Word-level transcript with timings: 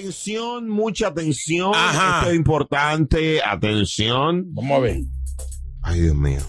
Atención, 0.00 0.68
mucha 0.68 1.06
atención. 1.08 1.72
Ajá. 1.74 2.18
Esto 2.18 2.30
es 2.30 2.36
importante. 2.36 3.40
Atención. 3.42 4.44
Vamos 4.52 4.72
a 4.76 4.80
ver. 4.80 4.98
Ay, 5.80 6.00
Dios 6.02 6.14
mío. 6.14 6.42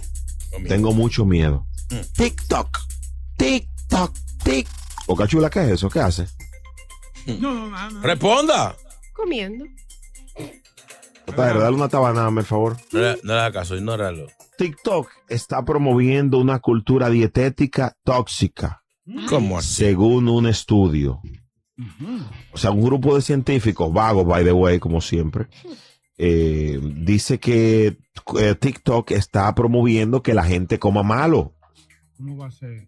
Tengo 0.68 0.92
mucho 0.92 1.24
miedo. 1.26 1.66
TikTok. 2.18 2.78
TikTok. 3.38 4.14
TikTok. 4.44 4.74
Boca 5.08 5.28
chula, 5.28 5.50
¿qué 5.50 5.62
es 5.64 5.70
eso? 5.70 5.90
¿Qué 5.90 6.02
hace? 6.02 6.28
Responda. 8.02 8.76
Comiendo. 9.14 9.64
Padre, 11.34 11.60
dale 11.60 11.76
una 11.78 11.88
tabanada, 11.88 12.30
por 12.30 12.44
favor. 12.44 12.78
No 12.92 13.00
le, 13.00 13.18
no 13.24 13.34
le 13.34 13.40
haga 13.40 13.52
caso, 13.62 13.78
ignóralo. 13.78 14.28
TikTok 14.58 15.08
está 15.30 15.64
promoviendo 15.64 16.38
una 16.38 16.60
cultura 16.60 17.10
dietética 17.10 17.96
tóxica, 18.04 18.84
¿Cómo 19.30 19.58
así? 19.60 19.74
según 19.86 20.28
un 20.28 20.48
estudio. 20.48 21.22
O 22.52 22.58
sea, 22.58 22.72
un 22.72 22.84
grupo 22.84 23.16
de 23.16 23.22
científicos, 23.22 23.94
vagos, 23.94 24.26
by 24.26 24.44
the 24.44 24.52
way, 24.52 24.80
como 24.80 25.00
siempre, 25.00 25.48
eh, 26.18 26.80
dice 26.82 27.40
que 27.40 27.98
eh, 28.40 28.56
TikTok 28.56 29.12
está 29.12 29.54
promoviendo 29.54 30.24
que 30.24 30.34
la 30.34 30.44
gente 30.44 30.80
coma 30.80 31.04
malo. 31.04 31.54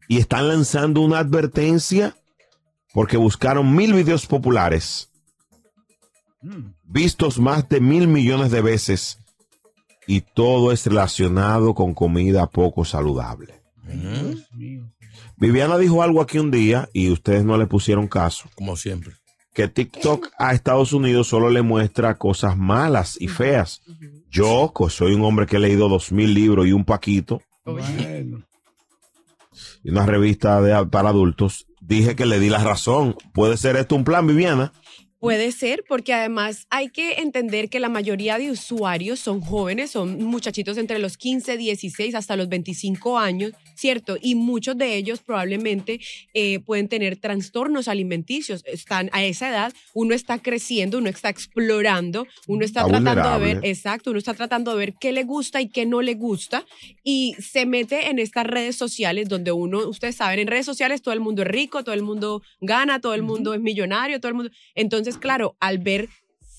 Y 0.08 0.18
están 0.18 0.48
lanzando 0.48 1.02
una 1.02 1.20
advertencia 1.20 2.16
porque 2.94 3.18
buscaron 3.18 3.76
mil 3.76 3.94
videos 3.94 4.26
populares, 4.26 5.12
vistos 6.84 7.38
más 7.38 7.70
de 7.70 7.80
mil 7.80 8.08
millones 8.08 8.50
de 8.50 8.62
veces, 8.62 9.20
y 10.08 10.22
todo 10.22 10.72
es 10.72 10.88
relacionado 10.88 11.76
con 11.76 11.94
comida 11.94 12.48
poco 12.48 12.84
saludable. 12.84 13.62
Viviana 15.40 15.78
dijo 15.78 16.04
algo 16.04 16.22
aquí 16.22 16.38
un 16.38 16.52
día 16.52 16.90
y 16.94 17.10
ustedes 17.12 17.46
no 17.46 17.58
le 17.58 17.66
pusieron 17.66 18.08
caso. 18.08 18.50
Como 18.56 18.76
siempre. 18.76 19.14
que 19.54 19.68
TikTok 19.68 20.30
a 20.38 20.54
Estados 20.54 20.94
Unidos 20.94 21.28
solo 21.28 21.50
le 21.50 21.62
muestra 21.62 22.18
cosas 22.18 22.58
malas 22.58 23.18
y 23.20 23.28
feas. 23.28 23.82
Yo, 24.30 24.74
que 24.78 24.90
soy 24.90 25.14
un 25.14 25.24
hombre 25.24 25.46
que 25.48 25.56
he 25.56 25.60
leído 25.60 25.90
dos 25.90 26.12
mil 26.12 26.34
libros 26.34 26.68
y 26.68 26.74
un 26.74 26.86
paquito, 26.86 27.42
y 29.84 29.90
una 29.90 30.06
revista 30.06 30.62
de, 30.62 30.86
para 30.88 31.10
adultos, 31.10 31.68
dije 31.82 32.16
que 32.16 32.26
le 32.26 32.40
di 32.40 32.50
la 32.50 32.64
razón. 32.64 33.16
¿Puede 33.34 33.58
ser 33.58 33.76
esto 33.78 33.96
un 33.96 34.04
plan, 34.04 34.28
Viviana? 34.28 34.74
Puede 35.20 35.52
ser, 35.52 35.84
porque 35.88 36.14
además 36.14 36.66
hay 36.70 36.90
que 36.90 37.16
entender 37.16 37.70
que 37.70 37.80
la 37.80 37.90
mayoría 37.90 38.38
de 38.38 38.52
usuarios 38.52 39.20
son 39.20 39.42
jóvenes, 39.42 39.92
son 39.92 40.24
muchachitos 40.24 40.78
entre 40.78 40.98
los 40.98 41.18
15, 41.18 41.58
16 41.58 42.16
hasta 42.16 42.36
los 42.36 42.48
25 42.48 43.20
años, 43.20 43.52
¿cierto? 43.76 44.18
Y 44.22 44.36
muchos 44.36 44.78
de 44.78 44.96
ellos 44.96 45.20
probablemente 45.20 46.00
eh, 46.34 46.60
pueden 46.60 46.88
tener 46.88 47.18
trastornos 47.18 47.88
alimenticios. 47.88 48.64
Están 48.66 49.10
a 49.12 49.24
esa 49.24 49.50
edad, 49.50 49.74
uno 49.94 50.16
está 50.16 50.40
creciendo, 50.40 51.00
uno 51.00 51.10
está 51.10 51.30
explorando, 51.30 52.26
uno 52.48 52.64
está 52.64 52.82
Está 52.82 53.02
tratando 53.02 53.40
de 53.40 53.54
ver, 53.54 53.66
exacto, 53.66 54.12
uno 54.12 54.20
está 54.20 54.34
tratando 54.34 54.72
de 54.72 54.78
ver 54.78 54.94
qué 55.00 55.12
le 55.12 55.24
gusta 55.24 55.60
y 55.60 55.68
qué 55.68 55.86
no 55.86 56.02
le 56.02 56.14
gusta 56.14 56.66
y 57.04 57.36
se 57.40 57.66
mete 57.66 58.10
en 58.10 58.20
estas 58.20 58.46
redes 58.46 58.76
sociales 58.76 59.28
donde 59.28 59.52
uno, 59.52 59.80
ustedes 59.88 60.16
saben, 60.16 60.40
en 60.40 60.48
redes 60.48 60.66
sociales 60.66 61.02
todo 61.02 61.14
el 61.14 61.20
mundo 61.20 61.42
es 61.42 61.48
rico, 61.48 61.84
todo 61.84 61.96
el 61.96 62.04
mundo 62.04 62.42
gana, 62.62 63.02
todo 63.02 63.16
el 63.16 63.24
mundo 63.24 63.54
es 63.54 63.60
millonario, 63.60 64.20
todo 64.20 64.30
el 64.30 64.36
mundo. 64.36 64.52
Entonces, 64.76 65.09
claro, 65.18 65.56
al 65.60 65.80
ver 65.80 66.10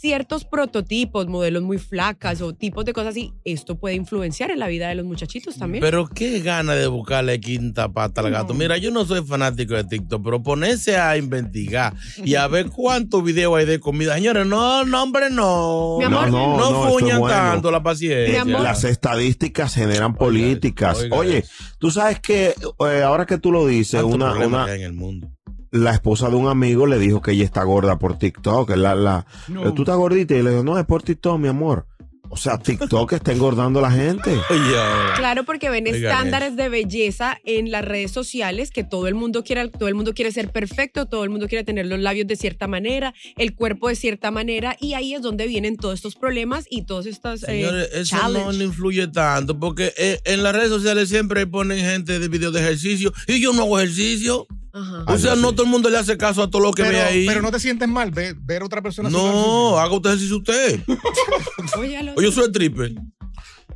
ciertos 0.00 0.46
prototipos, 0.46 1.26
modelos 1.26 1.62
muy 1.62 1.76
flacas 1.76 2.40
o 2.40 2.54
tipos 2.54 2.86
de 2.86 2.94
cosas 2.94 3.10
así, 3.10 3.34
esto 3.44 3.78
puede 3.78 3.96
influenciar 3.96 4.50
en 4.50 4.58
la 4.58 4.66
vida 4.66 4.88
de 4.88 4.94
los 4.94 5.04
muchachitos 5.04 5.58
también. 5.58 5.82
Pero 5.82 6.08
qué 6.08 6.40
gana 6.40 6.74
de 6.74 6.86
buscarle 6.86 7.38
quinta 7.38 7.92
pata 7.92 8.22
al 8.22 8.30
gato. 8.30 8.54
Mira, 8.54 8.78
yo 8.78 8.90
no 8.90 9.04
soy 9.04 9.22
fanático 9.22 9.74
de 9.74 9.84
TikTok, 9.84 10.24
pero 10.24 10.42
ponerse 10.42 10.96
a 10.96 11.18
investigar 11.18 11.92
y 12.24 12.34
a 12.36 12.48
ver 12.48 12.70
cuántos 12.70 13.22
videos 13.22 13.54
hay 13.58 13.66
de 13.66 13.78
comida. 13.78 14.14
Señores, 14.14 14.46
no, 14.46 14.84
no, 14.86 15.02
hombre, 15.02 15.28
no. 15.28 15.96
Mi 15.98 16.04
amor. 16.04 16.30
no, 16.30 16.56
No, 16.56 16.70
no, 16.70 16.86
es 16.86 16.94
fuñan 16.94 17.20
bueno. 17.20 17.36
tanto 17.36 17.70
la 17.70 17.82
paciencia. 17.82 18.44
Las 18.46 18.84
estadísticas 18.84 19.74
generan 19.74 20.14
políticas. 20.14 21.02
oiga 21.02 21.16
Oye, 21.16 21.38
eso. 21.38 21.52
tú 21.78 21.90
sabes 21.90 22.20
que 22.20 22.54
eh, 22.54 23.02
ahora 23.02 23.26
que 23.26 23.36
tú 23.36 23.52
lo 23.52 23.66
dices, 23.66 24.02
una, 24.02 24.32
una, 24.32 24.64
que 24.64 24.70
hay 24.70 24.80
en 24.80 24.86
el 24.86 24.92
mundo. 24.94 25.30
La 25.70 25.92
esposa 25.92 26.28
de 26.28 26.36
un 26.36 26.48
amigo 26.48 26.86
le 26.86 26.98
dijo 26.98 27.22
que 27.22 27.32
ella 27.32 27.44
está 27.44 27.62
gorda 27.62 27.98
por 27.98 28.18
TikTok. 28.18 28.70
La, 28.76 28.94
la, 28.94 29.26
eh, 29.48 29.72
Tú 29.74 29.82
estás 29.82 29.96
gordita 29.96 30.34
y 30.34 30.42
le 30.42 30.50
dijo, 30.50 30.64
no, 30.64 30.78
es 30.78 30.86
por 30.86 31.02
TikTok, 31.02 31.38
mi 31.38 31.48
amor. 31.48 31.86
O 32.32 32.36
sea, 32.36 32.58
TikTok 32.58 33.12
está 33.12 33.32
engordando 33.32 33.80
a 33.80 33.82
la 33.82 33.90
gente. 33.90 34.30
Claro, 35.16 35.44
porque 35.44 35.68
ven 35.68 35.84
Oigan 35.86 36.02
estándares 36.02 36.56
de 36.56 36.68
belleza 36.68 37.38
en 37.44 37.70
las 37.70 37.84
redes 37.84 38.10
sociales 38.12 38.70
que 38.70 38.84
todo 38.84 39.08
el 39.08 39.14
mundo 39.14 39.42
quiere, 39.42 39.68
todo 39.68 39.88
el 39.88 39.94
mundo 39.94 40.14
quiere 40.14 40.32
ser 40.32 40.50
perfecto, 40.50 41.06
todo 41.06 41.24
el 41.24 41.30
mundo 41.30 41.48
quiere 41.48 41.64
tener 41.64 41.86
los 41.86 41.98
labios 41.98 42.26
de 42.26 42.36
cierta 42.36 42.66
manera, 42.68 43.12
el 43.36 43.54
cuerpo 43.54 43.88
de 43.88 43.96
cierta 43.96 44.30
manera, 44.30 44.76
y 44.80 44.94
ahí 44.94 45.14
es 45.14 45.22
donde 45.22 45.46
vienen 45.46 45.76
todos 45.76 45.96
estos 45.96 46.14
problemas 46.14 46.66
y 46.70 46.82
todos 46.82 47.06
estos 47.06 47.42
eh, 47.42 47.46
Señores, 47.46 47.88
eso 47.92 48.16
no 48.16 48.22
challenge. 48.22 48.64
influye 48.64 49.08
tanto 49.08 49.58
porque 49.58 49.92
eh, 49.98 50.20
en 50.24 50.42
las 50.42 50.54
redes 50.54 50.70
sociales 50.70 51.08
siempre 51.08 51.46
ponen 51.46 51.78
gente 51.78 52.18
de 52.18 52.28
videos 52.28 52.52
de 52.54 52.60
ejercicio 52.60 53.12
y 53.26 53.40
yo 53.40 53.52
no 53.52 53.62
hago 53.62 53.78
ejercicio. 53.80 54.46
Ajá. 54.72 55.04
O 55.08 55.18
sea, 55.18 55.34
no 55.34 55.52
todo 55.52 55.64
el 55.64 55.68
mundo 55.70 55.90
le 55.90 55.98
hace 55.98 56.16
caso 56.16 56.42
a 56.42 56.50
todo 56.50 56.62
lo 56.62 56.72
que 56.72 56.82
pero, 56.82 56.98
ve 56.98 57.02
ahí. 57.02 57.26
pero 57.26 57.42
no 57.42 57.50
te 57.50 57.58
sientes 57.58 57.88
mal 57.88 58.10
ver, 58.12 58.36
ver 58.40 58.62
a 58.62 58.66
otra 58.66 58.80
persona 58.82 59.10
No, 59.10 59.78
haga 59.78 59.92
usted 59.94 60.10
ejercicio 60.10 60.36
usted. 60.38 60.80
O 62.16 62.20
yo 62.22 62.30
soy 62.32 62.44
el 62.44 62.52
triple. 62.52 62.94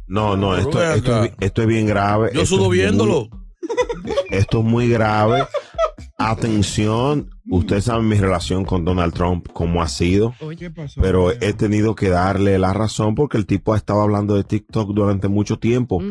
No, 0.06 0.36
no, 0.36 0.56
esto, 0.56 0.82
esto, 0.82 1.24
esto 1.40 1.62
es 1.62 1.68
bien 1.68 1.86
grave. 1.86 2.30
Yo 2.34 2.42
Esto 2.42 2.56
sudo 2.56 2.64
es 2.64 2.68
muy- 2.68 2.78
viéndolo. 2.78 3.28
esto 4.30 4.58
es 4.60 4.64
muy 4.64 4.88
grave. 4.88 5.46
Atención, 6.30 7.30
Ustedes 7.50 7.84
saben 7.84 8.08
mi 8.08 8.16
relación 8.16 8.64
con 8.64 8.86
Donald 8.86 9.12
Trump, 9.12 9.48
cómo 9.52 9.82
ha 9.82 9.88
sido. 9.88 10.34
Pero 11.00 11.30
he 11.30 11.52
tenido 11.52 11.94
que 11.94 12.08
darle 12.08 12.58
la 12.58 12.72
razón 12.72 13.14
porque 13.14 13.36
el 13.36 13.44
tipo 13.44 13.74
ha 13.74 13.76
estado 13.76 14.00
hablando 14.00 14.34
de 14.34 14.44
TikTok 14.44 14.94
durante 14.94 15.28
mucho 15.28 15.58
tiempo. 15.58 16.02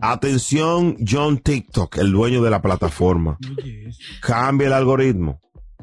Atención, 0.00 0.96
John 1.06 1.38
TikTok, 1.38 1.98
el 1.98 2.12
dueño 2.12 2.42
de 2.42 2.50
la 2.50 2.62
plataforma. 2.62 3.36
Cambia 4.22 4.68
el 4.68 4.72
algoritmo. 4.72 5.38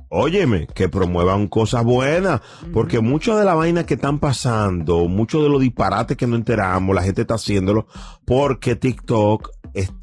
Óyeme, 0.09 0.68
que 0.74 0.89
promuevan 0.89 1.47
cosas 1.47 1.83
buenas, 1.83 2.41
porque 2.74 3.01
mucho 3.01 3.38
de 3.38 3.44
la 3.44 3.56
vaina 3.56 3.85
que 3.85 3.95
están 3.95 4.19
pasando, 4.19 5.07
mucho 5.09 5.44
de 5.44 5.50
los 5.50 5.62
disparates 5.62 6.15
que 6.15 6.25
no 6.25 6.38
enteramos, 6.38 6.95
la 6.95 7.03
gente 7.03 7.21
está 7.21 7.35
haciéndolo 7.35 7.88
porque 8.25 8.77
TikTok, 8.77 9.50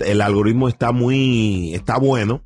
el 0.01 0.21
algoritmo 0.21 0.69
está 0.69 0.93
muy, 0.93 1.75
está 1.75 1.99
bueno, 1.99 2.43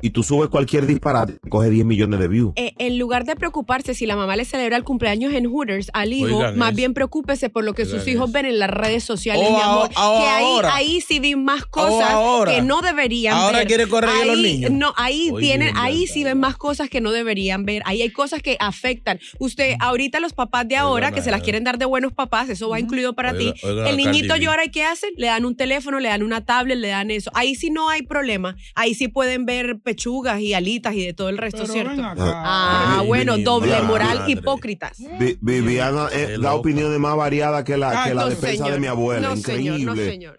y 0.00 0.10
tú 0.10 0.22
subes 0.22 0.48
cualquier 0.48 0.86
disparate, 0.86 1.38
coge 1.48 1.70
10 1.70 1.84
millones 1.86 2.20
de 2.20 2.28
views. 2.28 2.52
Eh, 2.56 2.72
en 2.78 2.98
lugar 2.98 3.24
de 3.24 3.34
preocuparse 3.36 3.94
si 3.94 4.06
la 4.06 4.16
mamá 4.16 4.36
le 4.36 4.44
celebra 4.44 4.76
el 4.76 4.84
cumpleaños 4.84 5.32
en 5.32 5.46
Hooters 5.46 5.90
al 5.92 6.12
hijo, 6.12 6.36
Oigan 6.36 6.56
más 6.58 6.70
eso. 6.70 6.76
bien 6.76 6.94
preocúpese 6.94 7.50
por 7.50 7.64
lo 7.64 7.74
que 7.74 7.84
sus 7.84 8.06
hijos 8.08 8.28
eso. 8.28 8.32
ven 8.32 8.46
en 8.46 8.58
las 8.58 8.70
redes 8.70 9.04
sociales, 9.04 9.46
O 9.48 9.54
mi 9.56 9.60
amor. 9.60 9.88
que 9.88 9.94
ahí, 9.98 10.44
ahora. 10.44 10.74
ahí 10.74 11.00
sí 11.00 11.18
ven 11.20 11.44
más 11.44 11.62
O 11.62 11.70
cosas 11.70 12.10
ahora. 12.10 12.52
que 12.54 12.62
no 12.62 12.80
deberían 12.82 13.34
Ahora 13.34 13.58
ver. 13.58 13.66
quiere 13.66 13.86
corregir 13.88 14.22
a 14.22 14.26
los 14.26 14.36
Ahí- 14.36 14.42
niños. 14.42 14.70
No, 14.70 14.92
ahí 14.96 15.30
Oye, 15.32 15.46
tienen, 15.46 15.76
ahí 15.76 16.06
sí 16.06 16.24
ven 16.24 16.38
más 16.38 16.56
cosas 16.56 16.88
que 16.88 17.00
no 17.00 17.10
deberían 17.12 17.64
ver. 17.64 17.82
Ahí 17.84 18.02
hay 18.02 18.10
cosas 18.10 18.42
que 18.42 18.56
afectan. 18.60 19.18
Usted, 19.38 19.74
ahorita 19.80 20.20
los 20.20 20.32
papás 20.32 20.66
de 20.68 20.76
ahora, 20.76 21.10
que 21.10 21.20
se 21.22 21.30
las 21.30 21.38
nada. 21.38 21.44
quieren 21.44 21.64
dar 21.64 21.78
de 21.78 21.84
buenos 21.86 22.12
papás, 22.12 22.48
eso 22.48 22.68
va 22.68 22.78
incluido 22.80 23.14
para 23.14 23.36
ti. 23.36 23.52
el 23.62 23.96
niñito 23.96 24.36
llora 24.36 24.64
y 24.64 24.70
¿qué 24.70 24.84
hacen? 24.84 25.10
Le 25.16 25.26
dan 25.26 25.44
un 25.44 25.56
teléfono, 25.56 25.98
le 26.00 26.08
dan 26.08 26.22
una 26.22 26.44
tablet, 26.44 26.78
le 26.78 26.88
dan 26.88 27.10
eso. 27.10 27.30
Ahí 27.34 27.54
sí 27.54 27.70
no 27.70 27.88
hay 27.88 28.02
problema. 28.02 28.56
Ahí 28.74 28.94
sí 28.94 29.08
pueden 29.08 29.44
ver 29.46 29.78
pechugas 29.88 30.38
y 30.40 30.52
alitas 30.52 30.94
y 30.94 31.02
de 31.06 31.14
todo 31.14 31.30
el 31.30 31.38
resto, 31.38 31.66
¿cierto? 31.66 32.02
Ah, 32.02 32.98
Ay, 33.00 33.06
bueno, 33.06 33.38
doble 33.38 33.70
madre. 33.72 33.86
moral, 33.86 34.24
hipócritas. 34.28 34.98
Vi- 35.18 35.38
Viviana 35.40 36.08
eh, 36.12 36.36
da 36.38 36.54
opiniones 36.54 36.98
más 36.98 37.16
variadas 37.16 37.64
que 37.64 37.78
la, 37.78 38.04
que 38.04 38.12
la 38.14 38.22
no, 38.24 38.28
defensa 38.28 38.64
señor. 38.64 38.72
de 38.72 38.80
mi 38.80 38.86
abuela. 38.86 39.28
No, 39.30 39.36
señor, 39.36 39.78
Increíble. 39.80 39.84
no, 40.04 40.10
señor. 40.10 40.38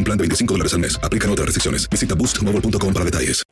un 0.01 0.05
plan 0.05 0.17
de 0.17 0.23
25 0.23 0.53
dólares 0.53 0.73
al 0.73 0.79
mes. 0.79 0.99
Aplican 1.01 1.29
otras 1.29 1.45
restricciones. 1.45 1.89
Visita 1.89 2.15
boostmobile.com 2.15 2.93
para 2.93 3.05
detalles. 3.05 3.43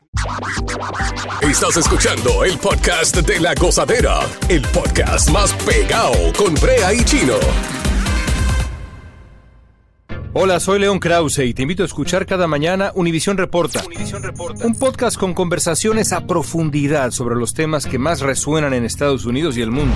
Estás 1.41 1.77
escuchando 1.77 2.43
el 2.43 2.57
podcast 2.57 3.17
de 3.17 3.39
la 3.39 3.53
gozadera, 3.53 4.21
el 4.49 4.61
podcast 4.61 5.29
más 5.29 5.53
pegado 5.53 6.33
con 6.37 6.53
Brea 6.55 6.93
y 6.93 7.03
Chino. 7.05 7.35
Hola, 10.33 10.59
soy 10.59 10.79
León 10.79 10.99
Krause 10.99 11.39
y 11.39 11.53
te 11.53 11.63
invito 11.63 11.83
a 11.83 11.85
escuchar 11.85 12.25
cada 12.25 12.47
mañana 12.47 12.91
Univisión 12.95 13.37
Reporta. 13.37 13.83
Un 14.63 14.75
podcast 14.75 15.17
con 15.17 15.33
conversaciones 15.33 16.13
a 16.13 16.27
profundidad 16.27 17.11
sobre 17.11 17.35
los 17.35 17.53
temas 17.53 17.85
que 17.85 17.97
más 17.97 18.21
resuenan 18.21 18.73
en 18.73 18.85
Estados 18.85 19.25
Unidos 19.25 19.57
y 19.57 19.61
el 19.61 19.71
mundo. 19.71 19.95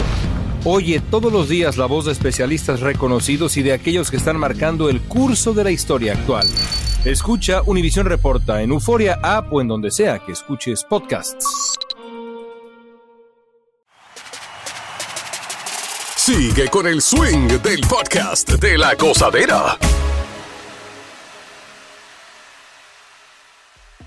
Oye 0.66 1.02
todos 1.02 1.34
los 1.34 1.50
días 1.50 1.76
la 1.76 1.88
voz 1.88 2.06
de 2.06 2.14
especialistas 2.14 2.80
reconocidos 2.80 3.58
y 3.58 3.64
de 3.64 3.74
aquellos 3.74 4.10
que 4.10 4.16
están 4.16 4.38
marcando 4.38 4.90
el 4.90 5.02
curso 5.02 5.54
de 5.54 5.66
la 5.66 5.72
historia 5.72 6.14
actual. 6.14 6.48
Escucha 7.04 7.62
Univisión 7.66 8.06
Reporta 8.06 8.62
en 8.62 8.72
Euforia 8.72 9.20
App 9.22 9.52
o 9.52 9.60
en 9.60 9.68
donde 9.68 9.92
sea 9.92 10.20
que 10.20 10.32
escuches 10.32 10.86
podcasts. 10.86 11.76
Sigue 16.16 16.70
con 16.70 16.88
el 16.88 17.02
swing 17.02 17.50
del 17.62 17.82
podcast 17.82 18.50
de 18.54 18.78
la 18.78 18.96
gozadera. 18.96 19.78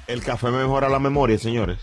El 0.06 0.22
café 0.22 0.50
mejora 0.50 0.88
la 0.88 0.98
memoria, 0.98 1.36
señores. 1.36 1.80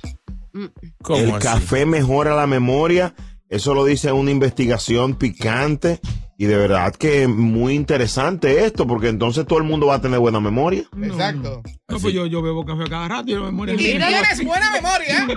¿Cómo 1.03 1.19
el 1.19 1.31
así? 1.31 1.39
café 1.47 1.85
mejora 1.85 2.35
la 2.35 2.47
memoria. 2.47 3.13
Eso 3.53 3.75
lo 3.75 3.85
dice 3.85 4.11
una 4.11 4.31
investigación 4.31 5.13
picante. 5.13 5.99
Y 6.39 6.45
de 6.45 6.57
verdad 6.57 6.91
que 6.95 7.27
muy 7.27 7.75
interesante 7.75 8.65
esto, 8.65 8.87
porque 8.87 9.09
entonces 9.09 9.45
todo 9.45 9.59
el 9.59 9.65
mundo 9.65 9.85
va 9.85 9.95
a 9.95 10.01
tener 10.01 10.17
buena 10.17 10.39
memoria. 10.39 10.85
Exacto. 10.99 11.61
No, 11.87 11.99
pues 11.99 12.11
yo, 12.15 12.25
yo 12.25 12.41
bebo 12.41 12.65
café 12.65 12.85
cada 12.89 13.07
rato 13.07 13.29
y 13.29 13.35
la 13.35 13.41
memoria. 13.41 13.75
Y 13.75 13.77
tienes 13.77 14.43
buena 14.43 14.71
memoria. 14.71 15.27
¿eh? 15.29 15.35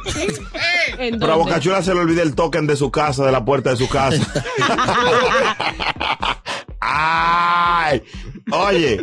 ¿En 1.09 1.19
Pero 1.19 1.35
a? 1.35 1.37
Bocachula 1.37 1.83
se 1.83 1.93
le 1.93 2.01
olvida 2.01 2.23
el 2.23 2.35
token 2.35 2.67
de 2.67 2.77
su 2.77 2.91
casa, 2.91 3.27
de 3.27 3.33
la 3.33 3.45
puerta 3.45 3.69
de 3.69 3.77
su 3.77 3.87
casa. 3.87 4.27
Ay, 6.81 8.03
oye, 8.53 9.01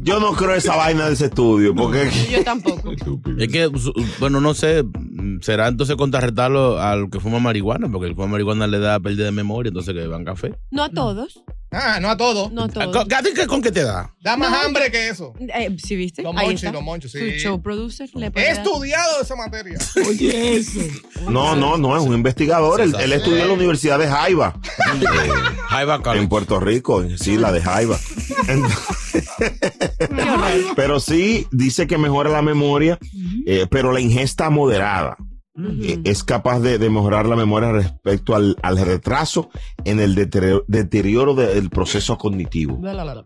yo 0.00 0.20
no 0.20 0.32
creo 0.32 0.54
esa 0.54 0.76
vaina 0.76 1.06
de 1.06 1.14
ese 1.14 1.26
estudio, 1.26 1.74
porque 1.74 2.10
Yo 2.30 2.44
tampoco. 2.44 2.92
Es 3.38 3.48
que, 3.48 3.70
bueno, 4.18 4.40
no 4.40 4.52
sé, 4.52 4.84
será 5.44 5.68
entonces 5.68 5.96
contrarrestarlo 5.96 6.80
al 6.80 7.10
que 7.10 7.20
fuma 7.20 7.38
marihuana, 7.38 7.86
porque 7.90 8.06
el 8.06 8.12
que 8.12 8.16
fuma 8.16 8.28
marihuana 8.28 8.66
le 8.66 8.78
da 8.78 8.98
pérdida 8.98 9.26
de 9.26 9.32
memoria, 9.32 9.68
entonces 9.68 9.92
que 9.92 10.00
beban 10.00 10.24
café. 10.24 10.54
No 10.70 10.82
a 10.84 10.88
todos. 10.88 11.42
Ah, 11.76 11.98
no 12.00 12.08
a 12.08 12.16
todo. 12.16 12.50
No 12.50 12.62
a 12.62 12.68
¿Con, 12.68 12.90
todos. 12.92 13.06
con- 13.08 13.46
con 13.48 13.62
qué 13.62 13.72
te 13.72 13.82
da? 13.82 14.08
Da 14.22 14.36
más 14.36 14.48
No, 14.50 14.56
hambre 14.58 14.92
que 14.92 15.08
eso. 15.08 15.34
Eh, 15.40 15.76
¿Sí 15.82 15.96
viste? 15.96 16.22
Los 16.22 16.34
Ahí 16.36 16.46
monchos, 16.46 16.62
está. 16.62 16.72
los 16.72 16.82
monchos, 16.84 17.10
sí. 17.10 17.18
Su 17.18 17.38
show 17.40 17.60
producer 17.62 18.08
le 18.14 18.26
He 18.26 18.30
puede 18.30 18.46
dar- 18.46 18.56
estudiado 18.64 19.20
esa 19.20 19.34
materia. 19.34 19.76
Oye, 20.08 20.56
eso. 20.56 20.78
no, 21.28 21.56
no, 21.56 21.76
no, 21.76 21.96
es 21.96 22.02
un 22.04 22.14
investigador. 22.14 22.80
Él, 22.80 22.94
él 23.00 23.12
estudió 23.12 23.42
en 23.42 23.48
la 23.48 23.54
Universidad 23.54 23.98
de 23.98 24.06
Jaiba, 24.06 24.58
Jaiba 25.68 26.00
College. 26.00 26.22
en 26.22 26.28
Puerto 26.28 26.60
Rico, 26.60 27.04
sí, 27.18 27.36
la 27.36 27.50
de 27.52 27.60
Jaiba. 27.60 27.98
Entonces- 28.46 28.78
pero 30.76 31.00
sí, 31.00 31.46
dice 31.50 31.86
que 31.86 31.98
mejora 31.98 32.30
la 32.30 32.42
memoria, 32.42 32.98
eh, 33.46 33.66
pero 33.70 33.92
la 33.92 34.00
ingesta 34.00 34.48
moderada. 34.50 35.16
Eh, 35.56 36.00
es 36.04 36.24
capaz 36.24 36.60
de, 36.60 36.78
de 36.78 36.90
mejorar 36.90 37.26
la 37.26 37.36
memoria 37.36 37.70
respecto 37.72 38.34
al, 38.34 38.56
al 38.62 38.78
retraso 38.78 39.50
en 39.84 40.00
el 40.00 40.14
deterioro, 40.14 40.64
deterioro 40.68 41.34
del 41.34 41.70
proceso 41.70 42.18
cognitivo. 42.18 42.76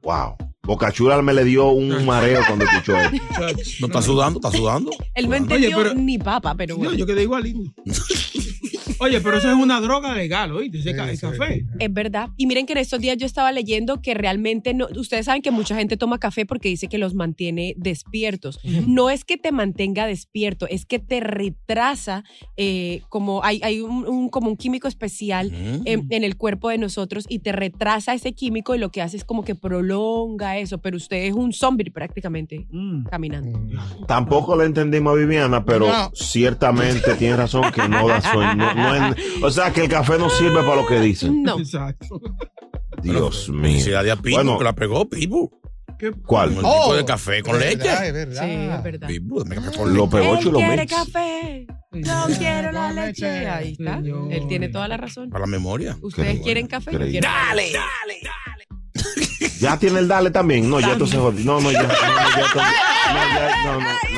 Wow. 0.02 0.36
Bocachula 0.62 1.22
me 1.22 1.32
le 1.32 1.44
dio 1.44 1.68
un 1.70 2.04
mareo 2.04 2.42
cuando 2.46 2.66
escuchó 2.66 2.94
esto. 2.98 3.16
¿No 3.80 3.86
está 3.86 4.02
sudando? 4.02 4.38
¿Está 4.38 4.50
sudando? 4.56 4.90
Él 5.14 5.24
no 5.24 5.30
Oye, 5.30 5.38
entendió 5.38 5.76
pero- 5.78 5.94
ni 5.94 6.18
papa, 6.18 6.54
pero 6.54 6.76
No, 6.76 6.92
yo 6.92 7.06
quedé 7.06 7.22
igualito. 7.22 7.60
Oye, 9.00 9.20
pero 9.20 9.36
eso 9.38 9.48
es 9.48 9.56
una 9.56 9.80
droga 9.80 10.14
legal, 10.14 10.52
¿oíste? 10.52 10.78
Ese 10.78 10.94
ca- 10.94 11.10
el 11.10 11.16
sí. 11.16 11.26
café. 11.26 11.64
Es 11.78 11.92
verdad. 11.92 12.30
Y 12.36 12.46
miren 12.46 12.66
que 12.66 12.72
en 12.72 12.78
estos 12.78 13.00
días 13.00 13.16
yo 13.16 13.26
estaba 13.26 13.52
leyendo 13.52 14.00
que 14.02 14.14
realmente 14.14 14.74
no. 14.74 14.86
Ustedes 14.96 15.26
saben 15.26 15.42
que 15.42 15.50
mucha 15.50 15.76
gente 15.76 15.96
toma 15.96 16.18
café 16.18 16.46
porque 16.46 16.68
dice 16.68 16.88
que 16.88 16.98
los 16.98 17.14
mantiene 17.14 17.74
despiertos. 17.76 18.60
No 18.86 19.10
es 19.10 19.24
que 19.24 19.36
te 19.36 19.52
mantenga 19.52 20.06
despierto, 20.06 20.66
es 20.68 20.84
que 20.86 20.98
te 20.98 21.20
retrasa. 21.20 22.24
eh, 22.56 23.02
como 23.08 23.44
hay, 23.44 23.60
hay 23.62 23.80
un, 23.80 24.06
un- 24.06 24.28
como 24.28 24.48
un 24.50 24.56
químico 24.56 24.88
especial 24.88 25.50
Mm. 25.52 25.82
en, 25.86 26.06
en 26.10 26.24
el 26.24 26.36
cuerpo 26.36 26.68
de 26.70 26.78
nosotros 26.78 27.24
y 27.28 27.38
te 27.40 27.52
retrasa 27.52 28.14
ese 28.14 28.32
químico 28.32 28.74
y 28.74 28.78
lo 28.78 28.90
que 28.90 29.00
hace 29.02 29.16
es 29.16 29.24
como 29.24 29.44
que 29.44 29.54
prolonga 29.54 30.58
eso. 30.58 30.78
Pero 30.78 30.96
usted 30.96 31.24
es 31.24 31.32
un 31.34 31.52
zombie 31.52 31.90
prácticamente 31.90 32.66
Mm. 32.70 33.04
caminando. 33.04 33.60
Tampoco 34.06 34.56
la 34.56 34.64
entendimos 34.64 35.12
a 35.12 35.16
Viviana, 35.16 35.64
pero 35.64 35.86
No. 35.88 36.10
ciertamente 36.14 37.14
tiene 37.14 37.36
razón 37.36 37.64
que 37.74 37.88
no 37.88 38.06
da 38.08 38.20
sueño. 38.20 38.54
No- 38.56 38.74
no 38.74 38.87
es- 38.94 39.42
o 39.42 39.50
sea, 39.50 39.72
que 39.72 39.82
el 39.84 39.88
café 39.88 40.18
no 40.18 40.28
sirve 40.30 40.62
para 40.62 40.76
lo 40.76 40.86
que 40.86 40.98
dicen. 41.00 41.42
No. 41.42 41.58
Exacto. 41.58 42.20
Dios 43.02 43.48
mío. 43.48 43.98
A 43.98 44.02
Pibu, 44.16 44.36
Bueno. 44.36 44.58
que 44.58 44.64
la 44.64 44.72
pegó 44.74 45.08
Pibu. 45.08 45.50
¿Cuál? 46.26 46.50
Un 46.50 46.60
Oh, 46.64 46.82
tipo 46.82 46.94
de 46.96 47.04
café 47.04 47.42
con 47.42 47.56
es 47.56 47.60
leche. 47.60 47.76
verdad, 47.88 48.06
es 48.06 48.12
verdad. 48.12 48.44
Sí, 48.44 48.50
es 48.50 48.82
verdad. 48.84 49.08
Pues, 49.28 49.44
café 49.44 49.76
con 49.78 49.94
Lo 49.94 50.04
leche. 50.04 50.16
pegó 50.18 50.38
chulo 50.40 50.58
quiere 50.58 50.76
mix. 50.82 50.94
café. 50.94 51.66
Yo 51.92 52.26
quiero 52.38 52.72
la 52.72 52.92
leche. 52.92 53.48
Ahí 53.48 53.72
está. 53.72 53.96
Señor. 53.96 54.32
Él 54.32 54.46
tiene 54.48 54.68
toda 54.68 54.86
la 54.88 54.96
razón. 54.96 55.30
Para 55.30 55.40
la 55.40 55.46
memoria. 55.48 55.96
Ustedes 56.00 56.40
quieren 56.40 56.66
café. 56.68 56.92
Yo 56.92 56.98
Increíble. 56.98 57.20
quiero 57.20 57.84
Ya 59.60 59.76
tiene 59.78 59.98
el 59.98 60.06
dale 60.08 60.30
también. 60.30 60.68
No, 60.70 60.78
ya 60.78 60.92
esto 60.92 61.06
se 61.06 61.16
jodió. 61.16 61.44
No, 61.44 61.60
no, 61.60 61.72
ya. 61.72 61.82
No, 61.82 61.88
no, 61.88 61.94
ya 61.94 62.04
no, 62.04 62.54
ya, 62.54 63.64
no, 63.64 63.72
no, 63.72 63.80
no, 63.80 63.80
no, 63.80 63.88
ya. 63.90 64.17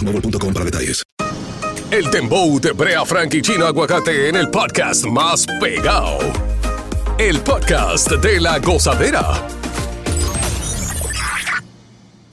para 0.53 0.65
detalles. 0.65 1.03
El 1.91 2.09
dembow 2.09 2.59
de 2.59 2.71
Brea 2.71 3.05
Frank 3.05 3.33
y 3.33 3.41
Chino 3.41 3.65
Aguacate 3.65 4.29
en 4.29 4.35
el 4.35 4.49
podcast 4.49 5.05
más 5.05 5.45
pegado. 5.59 6.19
El 7.17 7.41
podcast 7.41 8.09
de 8.09 8.39
la 8.39 8.59
gozadera. 8.59 9.47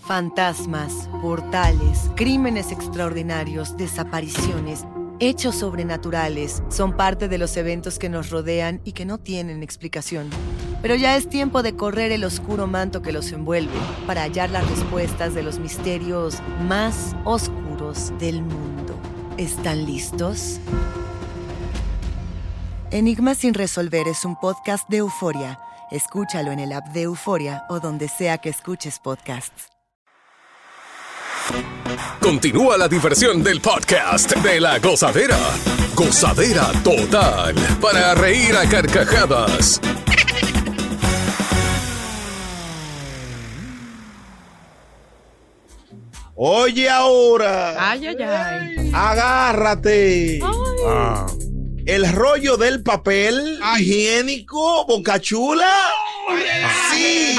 Fantasmas, 0.06 1.10
portales, 1.20 2.10
crímenes 2.16 2.72
extraordinarios, 2.72 3.76
desapariciones, 3.76 4.86
hechos 5.20 5.56
sobrenaturales 5.56 6.62
son 6.70 6.96
parte 6.96 7.28
de 7.28 7.36
los 7.36 7.56
eventos 7.58 7.98
que 7.98 8.08
nos 8.08 8.30
rodean 8.30 8.80
y 8.84 8.92
que 8.92 9.04
no 9.04 9.18
tienen 9.18 9.62
explicación. 9.62 10.30
Pero 10.80 10.94
ya 10.94 11.16
es 11.16 11.28
tiempo 11.28 11.62
de 11.62 11.74
correr 11.74 12.12
el 12.12 12.24
oscuro 12.24 12.66
manto 12.66 13.02
que 13.02 13.12
los 13.12 13.32
envuelve 13.32 13.78
para 14.06 14.22
hallar 14.22 14.50
las 14.50 14.68
respuestas 14.68 15.34
de 15.34 15.42
los 15.42 15.58
misterios 15.58 16.38
más 16.66 17.16
oscuros 17.24 18.12
del 18.18 18.42
mundo. 18.42 18.94
¿Están 19.36 19.86
listos? 19.86 20.60
Enigma 22.90 23.34
sin 23.34 23.54
resolver 23.54 24.08
es 24.08 24.24
un 24.24 24.36
podcast 24.36 24.88
de 24.88 24.98
euforia. 24.98 25.58
Escúchalo 25.90 26.52
en 26.52 26.58
el 26.58 26.72
app 26.72 26.88
de 26.88 27.02
Euforia 27.02 27.64
o 27.68 27.80
donde 27.80 28.08
sea 28.08 28.38
que 28.38 28.50
escuches 28.50 28.98
podcasts. 28.98 29.68
Continúa 32.20 32.76
la 32.76 32.88
diversión 32.88 33.42
del 33.42 33.60
podcast 33.60 34.34
de 34.36 34.60
la 34.60 34.78
gozadera. 34.78 35.38
Gozadera 35.94 36.70
total. 36.84 37.54
Para 37.80 38.14
reír 38.14 38.54
a 38.56 38.68
carcajadas. 38.68 39.80
Oye 46.40 46.88
ahora, 46.88 47.90
Ay, 47.90 48.06
ay, 48.06 48.16
ay. 48.22 48.92
agárrate. 48.94 50.38
Ah. 50.86 51.26
El 51.84 52.12
rollo 52.12 52.56
del 52.56 52.84
papel 52.84 53.58
higiénico, 53.76 54.86
bocachula. 54.86 55.68
Sí, 56.92 57.34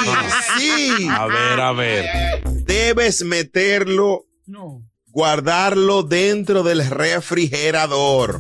sí. 0.58 1.08
A 1.10 1.28
ver, 1.28 1.62
a 1.62 1.72
ver. 1.72 2.42
Debes 2.66 3.24
meterlo, 3.24 4.26
No. 4.48 4.82
guardarlo 5.08 6.04
dentro 6.04 6.64
del 6.64 6.86
refrigerador. 6.90 8.38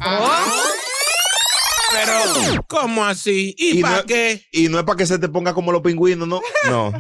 Pero, 1.91 2.65
¿cómo 2.67 3.05
así? 3.05 3.55
¿Y, 3.58 3.79
Y 3.79 3.81
para 3.81 3.98
no- 3.98 4.03
qué? 4.05 4.41
Y 4.51 4.67
no 4.69 4.77
es 4.79 4.86
para 4.86 4.98
que 4.98 5.05
se 5.05 5.19
te 5.19 5.29
ponga 5.29 5.53
como 5.53 5.72
los 5.72 5.81
pingüinos, 5.81 6.27
no. 6.27 6.41
No. 6.69 6.91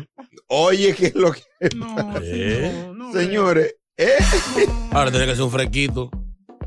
Oye, 0.47 0.95
¿qué 0.95 1.07
es 1.07 1.15
lo 1.15 1.31
que 1.31 1.41
No, 1.75 1.95
¿Eh? 2.23 2.71
no, 2.87 2.93
no, 2.93 3.13
Señores, 3.13 3.75
¿eh? 3.97 4.13
Ahora 4.91 5.11
tiene 5.11 5.25
que 5.27 5.35
ser 5.35 5.43
un 5.43 5.51
fresquito. 5.51 6.09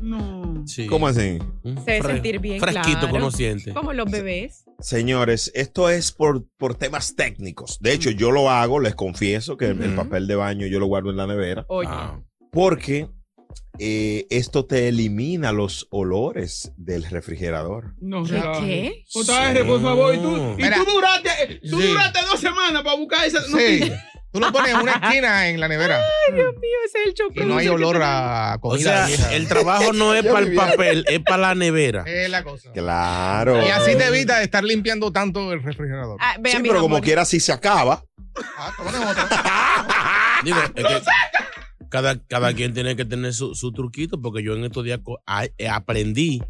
No. 0.01 0.63
Sí. 0.65 0.87
¿Cómo 0.87 1.07
así? 1.07 1.39
Se 1.63 1.91
debe 1.91 2.01
sentir 2.13 2.39
bien, 2.39 2.59
Fresquito 2.59 2.99
claro. 2.99 3.11
conociente. 3.13 3.73
Como 3.73 3.91
los 3.93 4.09
bebés. 4.09 4.63
Señores, 4.79 5.51
esto 5.55 5.89
es 5.89 6.11
por, 6.13 6.45
por 6.57 6.75
temas 6.75 7.15
técnicos. 7.15 7.79
De 7.81 7.91
hecho, 7.93 8.09
yo 8.11 8.31
lo 8.31 8.49
hago, 8.49 8.79
les 8.79 8.95
confieso 8.95 9.57
que 9.57 9.67
el- 9.67 9.95
papel 9.95 10.25
de 10.27 10.35
baño 10.35 10.67
yo 10.67 10.79
lo 10.79 10.85
guardo 10.87 11.09
en 11.09 11.17
la 11.17 11.27
nevera. 11.27 11.65
Oye. 11.67 11.89
Ah. 11.91 12.19
Porque 12.51 13.09
eh, 13.79 14.25
esto 14.29 14.65
te 14.65 14.87
elimina 14.87 15.51
los 15.51 15.87
olores 15.91 16.71
del 16.77 17.03
refrigerador. 17.05 17.95
No 18.01 18.23
¿Qué? 18.23 18.29
será. 18.29 18.51
¿Qué? 18.59 19.03
JR, 19.11 19.65
por 19.65 19.81
favor. 19.81 20.15
Y 20.15 20.17
tú, 20.19 20.35
y 20.57 20.63
Mira. 20.63 20.77
tú 20.77 20.85
duraste, 20.91 21.59
tú 21.69 21.79
Sí. 21.81 21.87
duraste 21.87 22.19
dos 22.29 22.39
semanas 22.39 22.83
para 22.83 22.95
buscar 22.97 23.25
esa 23.25 23.41
Sí. 23.43 23.91
Tú 24.31 24.39
lo 24.39 24.51
pones 24.51 24.73
en 24.73 24.79
una 24.79 24.93
esquina 25.03 25.47
en 25.47 25.59
la 25.59 25.67
nevera 25.67 26.01
Dios 26.33 26.53
mío, 26.55 26.77
ese 26.87 26.97
es 27.01 27.05
el 27.07 27.13
choque. 27.13 27.43
y 27.43 27.45
no 27.45 27.55
hay 27.57 27.67
olor 27.67 28.01
a 28.03 28.55
O 28.55 28.61
comida. 28.69 29.05
sea, 29.05 29.05
vieja. 29.05 29.33
el 29.35 29.47
trabajo 29.47 29.93
no 29.93 30.15
es 30.15 30.23
Ya 30.23 30.31
para 30.33 30.45
el 30.47 30.55
papel, 30.55 31.05
es 31.07 31.19
para 31.19 31.37
la 31.37 31.55
nevera. 31.55 32.03
Es 32.07 32.29
la 32.31 32.43
cosa. 32.43 32.71
Claro. 32.71 33.63
Y 33.63 33.69
así 33.69 33.95
te 33.95 34.05
evita 34.07 34.39
de 34.39 34.45
estar 34.45 34.63
limpiando 34.63 35.11
tanto 35.11 35.53
el 35.53 35.61
refrigerador. 35.61 36.17
Ah, 36.19 36.35
vea, 36.39 36.53
Sí, 36.57 36.63
pero 36.63 36.81
como 36.81 36.99
quiera, 36.99 37.25
si 37.25 37.39
se 37.39 37.51
acaba. 37.51 38.03
Ah, 38.57 38.71
otro. 38.79 39.23
Digo, 40.43 40.57
es 40.75 40.85
que 40.87 41.01
cada, 41.93 42.17
cada 42.25 42.51
quien 42.55 42.73
tiene 42.73 42.95
que 42.95 43.05
tener 43.05 43.35
su, 43.35 43.53
su 43.53 43.71
truquito, 43.71 44.19
porque 44.19 44.41
yo 44.41 44.55
en 44.55 44.63
estos 44.63 44.83
días 44.83 44.99
a- 45.27 45.45
eh, 45.45 45.67
aprendí 45.69 46.41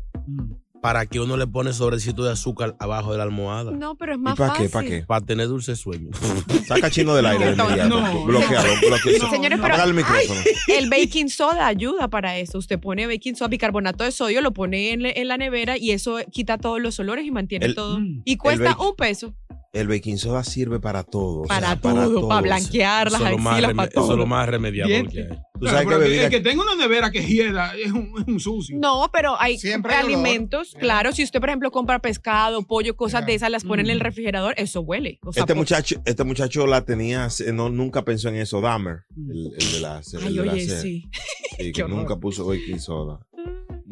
para 0.81 1.05
que 1.05 1.19
uno 1.19 1.35
le 1.37 1.47
pone 1.47 1.71
sobrecito 1.73 2.23
de 2.23 2.31
azúcar 2.31 2.75
abajo 2.79 3.11
de 3.11 3.17
la 3.17 3.23
almohada. 3.23 3.71
No, 3.71 3.95
pero 3.95 4.13
es 4.13 4.17
¿Y 4.19 4.21
más 4.21 4.37
para 4.37 4.51
fácil. 4.51 4.65
qué? 4.67 4.71
¿Para 4.71 4.87
qué? 4.87 5.01
Para 5.03 5.25
tener 5.25 5.47
dulce 5.47 5.75
sueño. 5.75 6.09
Saca 6.67 6.89
chino 6.89 7.13
del 7.15 7.25
aire 7.25 7.55
No, 7.57 7.67
no. 7.87 8.23
Bloquealo, 8.25 8.69
bloquealo. 8.87 9.29
Señores, 9.29 9.59
pero- 9.61 9.73
Apaga 9.75 9.83
el 9.83 9.93
micrófono. 9.93 10.39
El 10.67 10.89
baking 10.89 11.29
soda 11.29 11.67
ayuda 11.67 12.09
para 12.09 12.37
eso. 12.37 12.57
Usted 12.57 12.79
pone 12.79 13.05
baking 13.07 13.35
soda, 13.35 13.47
bicarbonato 13.49 14.03
de 14.05 14.11
sodio, 14.11 14.41
lo 14.41 14.51
pone 14.53 14.91
en, 14.91 15.27
la 15.27 15.37
nevera 15.37 15.77
y 15.77 15.91
eso 15.91 16.17
quita 16.31 16.57
todos 16.57 16.81
los 16.81 16.97
olores 16.99 17.25
y 17.25 17.31
mantiene 17.31 17.65
El- 17.67 17.75
todo. 17.75 17.99
Mm. 17.99 18.21
Y 18.25 18.35
cuesta 18.37 18.77
un 18.77 18.95
peso. 18.95 19.33
El 19.73 19.87
baking 19.87 20.19
soda 20.19 20.43
sirve 20.43 20.79
para 20.79 21.03
todo. 21.03 21.41
o 21.41 21.47
Para 21.47 21.69
sea, 21.69 21.81
todo, 21.81 22.27
para 22.27 22.41
blanquear 22.41 23.11
las 23.11 23.19
Eso 23.21 23.25
es 23.25 23.31
lo 23.31 23.37
más 23.39 23.53
axilas, 23.53 23.71
reme- 23.71 23.75
para 23.77 23.89
eso 23.89 23.99
es 24.01 24.05
todo. 24.07 24.17
lo 24.17 24.25
más 24.27 24.47
remediable 24.47 24.93
Bien. 25.01 25.07
que 25.09 25.19
hay. 25.21 25.27
Tú 25.53 25.59
Claro, 25.61 25.89
sabes 25.89 26.09
que 26.09 26.23
el 26.25 26.29
que 26.29 26.39
tenga 26.41 26.61
una 26.61 26.75
nevera 26.75 27.09
que 27.09 27.25
hieda 27.25 27.75
es 27.75 27.91
un, 27.91 28.13
es 28.21 28.27
un 28.27 28.39
sucio. 28.39 28.77
No, 28.79 29.09
pero 29.11 29.35
hay 29.41 29.57
Siempre 29.57 29.93
hay 29.95 30.03
olor. 30.03 30.13
alimentos, 30.13 30.75
claro, 30.79 31.11
si 31.11 31.23
usted 31.23 31.39
por 31.39 31.49
ejemplo 31.49 31.71
compra 31.71 31.97
pescado, 31.99 32.61
pollo, 32.67 32.95
cosas 32.95 33.25
de 33.25 33.33
esas, 33.33 33.49
las 33.49 33.63
pone 33.63 33.81
en 33.81 33.89
el 33.89 33.99
refrigerador, 33.99 34.53
eso 34.57 34.81
huele. 34.81 35.17
O 35.25 35.33
sea, 35.33 35.41
Este 35.41 35.53
por- 35.53 35.57
muchacho, 35.61 35.95
este 36.05 36.23
muchacho 36.23 36.67
la 36.67 36.85
tenía, 36.85 37.27
no, 37.53 37.69
nunca 37.69 38.03
pensó 38.05 38.29
en 38.29 38.35
eso, 38.35 38.61
Dahmer, 38.61 39.05
el, 39.17 39.53
el 39.57 39.71
de 39.73 39.79
la, 39.79 40.01
el 40.13 40.23
Ay, 40.23 40.33
de 40.35 40.45
la 40.45 40.51
oye, 40.53 40.65
serie. 40.67 40.81
sí. 40.81 41.09
Sí, 41.57 41.71
que 41.73 41.83
nunca 41.85 42.15
puso 42.17 42.45
baking 42.45 42.79
soda. 42.79 43.19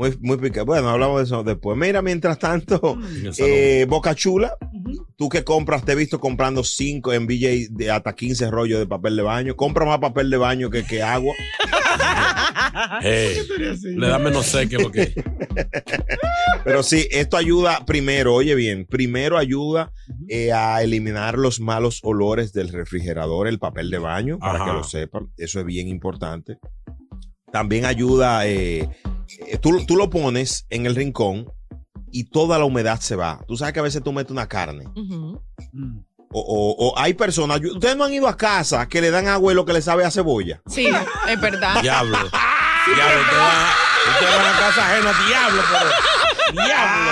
Muy, 0.01 0.17
muy 0.19 0.37
pica. 0.37 0.63
Bueno, 0.63 0.89
hablamos 0.89 1.19
de 1.19 1.25
eso 1.25 1.43
después. 1.43 1.77
Mira, 1.77 2.01
mientras 2.01 2.39
tanto, 2.39 2.97
eh, 3.37 3.85
Boca 3.87 4.15
Chula, 4.15 4.57
tú 5.15 5.29
que 5.29 5.43
compras, 5.43 5.85
te 5.85 5.91
he 5.91 5.95
visto 5.95 6.19
comprando 6.19 6.63
5 6.63 7.13
en 7.13 7.27
BJ 7.27 7.67
de 7.69 7.91
hasta 7.91 8.15
15 8.15 8.49
rollos 8.49 8.79
de 8.79 8.87
papel 8.87 9.15
de 9.15 9.21
baño. 9.21 9.55
Compra 9.55 9.85
más 9.85 9.99
papel 9.99 10.31
de 10.31 10.37
baño 10.37 10.71
que, 10.71 10.83
que 10.83 11.03
agua. 11.03 11.35
Le 13.03 14.07
da 14.07 14.17
menos 14.17 14.47
seque 14.47 14.79
porque 14.79 15.13
Pero 16.63 16.81
sí, 16.81 17.07
esto 17.11 17.37
ayuda 17.37 17.85
primero, 17.85 18.33
oye 18.33 18.55
bien, 18.55 18.87
primero 18.87 19.37
ayuda 19.37 19.91
eh, 20.27 20.51
a 20.51 20.81
eliminar 20.81 21.37
los 21.37 21.59
malos 21.59 21.99
olores 22.01 22.53
del 22.53 22.69
refrigerador, 22.69 23.47
el 23.47 23.59
papel 23.59 23.91
de 23.91 23.99
baño, 23.99 24.39
para 24.39 24.55
Ajá. 24.55 24.65
que 24.65 24.73
lo 24.73 24.83
sepan. 24.83 25.29
Eso 25.37 25.59
es 25.59 25.65
bien 25.67 25.87
importante. 25.87 26.57
También 27.51 27.85
ayuda, 27.85 28.47
eh, 28.47 28.89
tú, 29.61 29.85
tú 29.85 29.95
lo 29.95 30.09
pones 30.09 30.65
en 30.69 30.85
el 30.85 30.95
rincón 30.95 31.51
y 32.11 32.25
toda 32.25 32.57
la 32.59 32.65
humedad 32.65 32.99
se 32.99 33.15
va. 33.15 33.39
Tú 33.47 33.55
sabes 33.57 33.73
que 33.73 33.79
a 33.79 33.83
veces 33.83 34.03
tú 34.03 34.11
metes 34.11 34.31
una 34.31 34.47
carne 34.47 34.85
o, 36.33 36.39
o- 36.39 36.87
o 36.89 36.97
hay 36.99 37.13
personas, 37.13 37.59
ustedes 37.61 37.95
no 37.97 38.05
han 38.05 38.13
ido 38.13 38.27
a 38.27 38.37
casa 38.37 38.87
que 38.87 39.01
le 39.01 39.11
dan 39.11 39.27
agua 39.27 39.51
y 39.51 39.55
lo 39.55 39.65
que 39.65 39.73
le 39.73 39.81
sabe 39.81 40.05
a 40.05 40.11
cebolla. 40.11 40.61
Sí, 40.67 40.87
es 41.27 41.41
verdad. 41.41 41.81
Diablo. 41.81 42.17
Diablo, 42.95 43.21
usted 43.21 43.37
va, 43.37 43.73
usted 44.13 44.27
va 44.27 44.33
a 44.33 44.49
una 44.49 44.59
casa 44.59 44.91
ajena, 44.91 45.13
diablo, 45.27 45.61
pero. 45.71 46.63
Diablo. 46.65 47.11